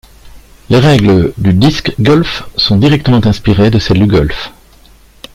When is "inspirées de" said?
3.23-3.77